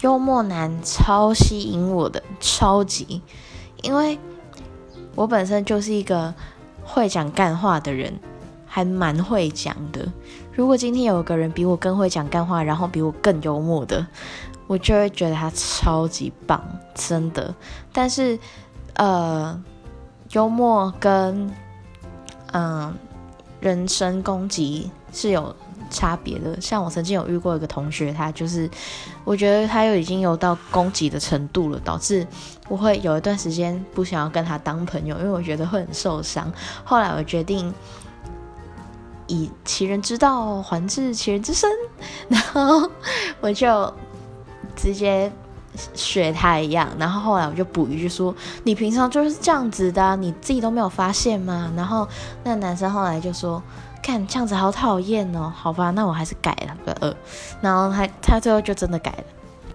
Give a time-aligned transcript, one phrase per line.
[0.00, 3.20] 幽默男超吸引我的，超级，
[3.82, 4.18] 因为
[5.14, 6.32] 我本身就是一个
[6.82, 8.18] 会讲干话的人，
[8.66, 10.10] 还蛮会讲的。
[10.52, 14.06] 如果今天有个人比我更会讲干话，然后比我更幽默的，
[14.66, 16.62] 我就会觉得他超级棒，
[16.94, 17.54] 真的。
[17.92, 18.38] 但是，
[18.94, 19.62] 呃，
[20.30, 21.50] 幽默跟
[22.52, 22.94] 嗯
[23.60, 25.54] 人身攻击是有。
[25.92, 28.70] 差别的，像我曾经有遇过一个同学，他就是，
[29.24, 32.24] 我觉得他又已经有到攻击的程度了，导致
[32.68, 36.52] 我会有一段时间不想要跟他当朋友，因为我觉得会很受伤。
[36.84, 37.74] 后来我决定
[39.26, 41.68] 以其人之道还治其人之身，
[42.30, 42.88] 然后
[43.40, 43.92] 我就
[44.76, 45.32] 直接
[45.94, 48.34] 学他一样，然后后来我就补一句说
[48.64, 52.06] ：“你平常就是这样子的，你自己都没有发现吗？”然后
[52.44, 53.62] 那男生后来就说。
[54.02, 57.14] 看这样子好讨厌哦，好吧，那我还是改了个二，
[57.60, 59.24] 然后他他最后就真的改了，